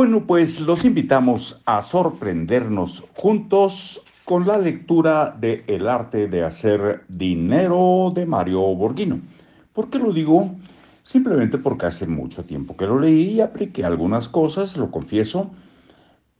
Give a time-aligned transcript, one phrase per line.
[0.00, 7.02] Bueno, pues los invitamos a sorprendernos juntos con la lectura de El arte de hacer
[7.08, 9.18] dinero de Mario Borghino.
[9.72, 10.54] ¿Por qué lo digo?
[11.02, 15.50] Simplemente porque hace mucho tiempo que lo leí y apliqué algunas cosas, lo confieso.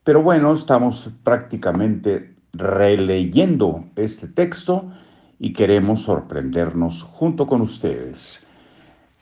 [0.05, 4.89] Pero bueno, estamos prácticamente releyendo este texto
[5.41, 8.47] y queremos sorprendernos junto con ustedes.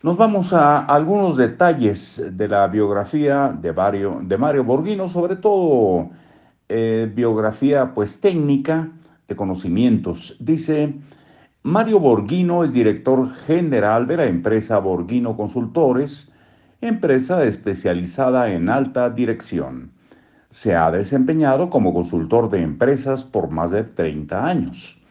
[0.06, 6.10] Nos vamos a algunos detalles de la biografía de Mario, de Mario Borghino, sobre todo
[6.68, 8.88] eh, biografía pues técnica
[9.26, 10.36] de conocimientos.
[10.38, 10.94] Dice,
[11.64, 16.30] Mario Borghino es director general de la empresa Borghino Consultores,
[16.80, 19.90] empresa especializada en alta dirección.
[20.50, 25.02] Se ha desempeñado como consultor de empresas por más de 30 años,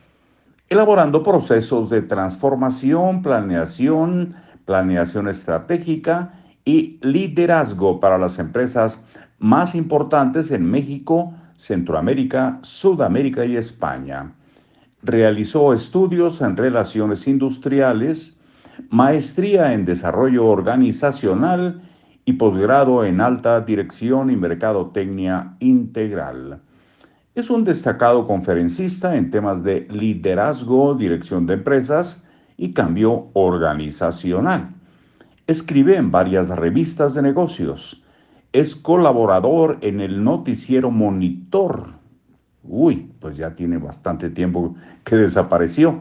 [0.69, 6.33] elaborando procesos de transformación, planeación, planeación estratégica
[6.65, 8.99] y liderazgo para las empresas
[9.39, 14.33] más importantes en México, Centroamérica, Sudamérica y España.
[15.03, 18.39] Realizó estudios en relaciones industriales,
[18.89, 21.81] maestría en desarrollo organizacional
[22.25, 26.61] y posgrado en alta dirección y mercadotecnia integral.
[27.35, 32.23] Es un destacado conferencista en temas de liderazgo, dirección de empresas,
[32.57, 34.73] y cambio organizacional.
[35.47, 38.03] Escribe en varias revistas de negocios.
[38.51, 41.87] Es colaborador en el noticiero Monitor.
[42.63, 45.99] Uy, pues ya tiene bastante tiempo que desapareció.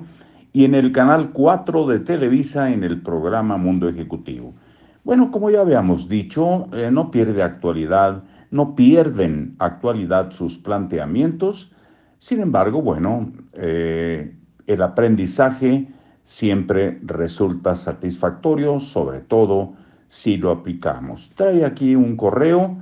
[0.53, 4.55] Y en el canal 4 de Televisa en el programa Mundo Ejecutivo.
[5.03, 11.73] Bueno, como ya habíamos dicho, eh, no pierde actualidad, no pierden actualidad sus planteamientos.
[12.17, 14.35] Sin embargo, bueno, eh,
[14.67, 15.89] el aprendizaje
[16.25, 19.75] siempre resulta satisfactorio, sobre todo
[20.09, 21.31] si lo aplicamos.
[21.37, 22.77] Trae aquí un correo,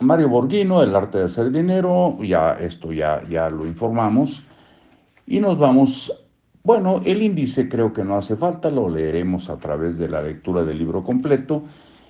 [0.00, 4.44] Mario Borghino, El arte de hacer dinero, ya esto ya, ya lo informamos.
[5.26, 6.29] Y nos vamos
[6.62, 10.62] bueno, el índice creo que no hace falta, lo leeremos a través de la lectura
[10.62, 11.64] del libro completo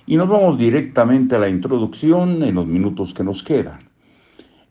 [0.05, 3.79] y nos vamos directamente a la introducción en los minutos que nos quedan.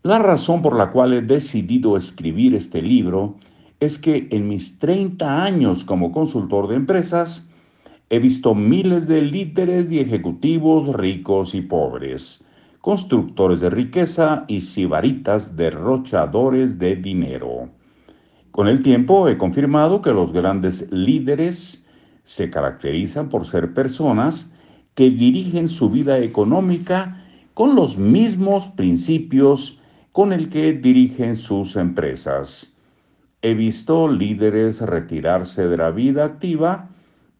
[0.02, 3.36] La razón por la cual he decidido escribir este libro
[3.80, 7.46] es que en mis 30 años como consultor de empresas
[8.10, 12.44] he visto miles de líderes y ejecutivos ricos y pobres,
[12.82, 17.79] constructores de riqueza y sibaritas derrochadores de dinero.
[18.60, 21.86] Con el tiempo he confirmado que los grandes líderes
[22.24, 24.52] se caracterizan por ser personas
[24.94, 29.80] que dirigen su vida económica con los mismos principios
[30.12, 32.74] con el que dirigen sus empresas.
[33.40, 36.90] He visto líderes retirarse de la vida activa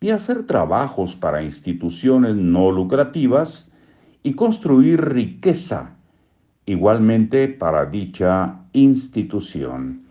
[0.00, 3.70] y hacer trabajos para instituciones no lucrativas
[4.22, 5.98] y construir riqueza
[6.64, 10.08] igualmente para dicha institución.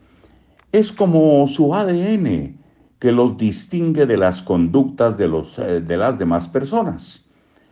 [0.71, 2.55] Es como su ADN
[2.99, 7.25] que los distingue de las conductas de, los, eh, de las demás personas.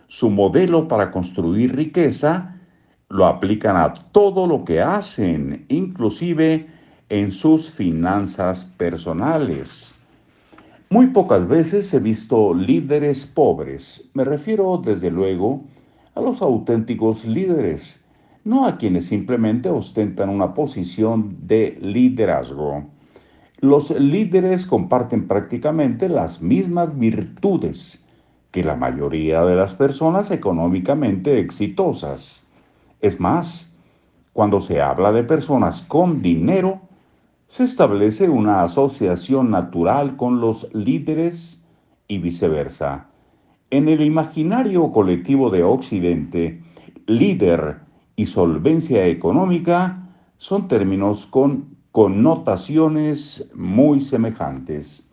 [0.08, 2.56] Su modelo para construir riqueza
[3.09, 6.66] lo aplican a todo lo que hacen, inclusive
[7.09, 9.94] en sus finanzas personales.
[10.90, 14.09] Muy pocas veces he visto líderes pobres.
[14.16, 15.62] Me refiero, desde luego,
[16.16, 18.00] a los auténticos líderes
[18.47, 22.85] no a quienes simplemente ostentan una posición de liderazgo.
[23.59, 28.06] Los líderes comparten prácticamente las mismas virtudes
[28.52, 32.44] que la mayoría de las personas económicamente exitosas.
[33.02, 33.75] Es más,
[34.31, 36.79] cuando se habla de personas con dinero,
[37.47, 41.66] se establece una asociación natural con los líderes
[42.08, 43.08] y viceversa.
[43.72, 46.62] En el imaginario colectivo de Occidente,
[47.08, 47.86] líder
[48.17, 55.08] y solvencia económica son términos con connotaciones muy semejantes.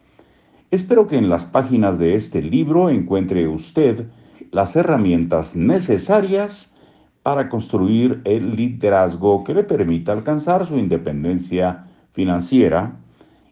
[0.70, 4.08] Espero que en las páginas de este libro encuentre usted
[4.50, 6.74] las herramientas necesarias
[7.22, 12.96] para construir el liderazgo que le permita alcanzar su independencia financiera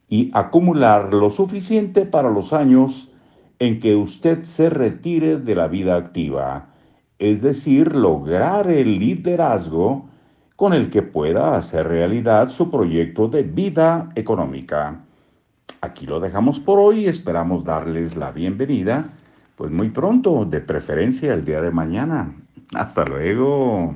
[0.08, 3.12] y acumular lo suficiente para los años
[3.58, 6.71] en que usted se retire de la vida activa
[7.22, 10.08] es decir, lograr el liderazgo
[10.56, 15.04] con el que pueda hacer realidad su proyecto de vida económica.
[15.82, 19.06] Aquí lo dejamos por hoy esperamos darles la bienvenida,
[19.54, 22.34] pues muy pronto, de preferencia el día de mañana.
[22.74, 23.94] Hasta luego.